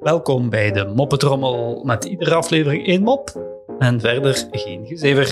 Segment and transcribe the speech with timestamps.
[0.00, 3.30] Welkom bij de Moppetrommel met iedere aflevering één mop
[3.78, 5.26] en verder geen gezever.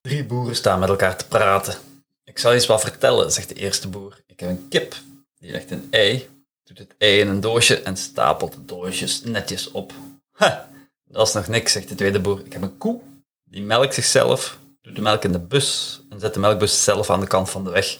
[0.00, 1.74] Drie boeren staan met elkaar te praten.
[2.24, 4.22] Ik zal eens wat vertellen, zegt de eerste boer.
[4.26, 4.94] Ik heb een kip,
[5.38, 6.28] die legt een ei,
[6.64, 9.92] doet het ei in een doosje en stapelt de doosjes netjes op.
[10.32, 10.70] Ha,
[11.12, 12.40] dat is nog niks, zegt de tweede boer.
[12.44, 13.00] Ik heb een koe,
[13.44, 17.20] die melkt zichzelf, doet de melk in de bus en zet de melkbus zelf aan
[17.20, 17.98] de kant van de weg.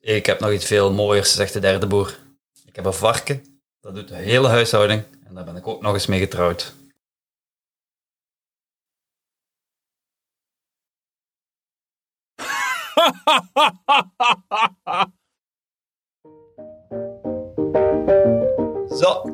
[0.00, 2.18] Ik heb nog iets veel mooiers, zegt de derde boer.
[2.66, 5.94] Ik heb een varken, dat doet de hele huishouding en daar ben ik ook nog
[5.94, 6.74] eens mee getrouwd.
[19.00, 19.33] Zo,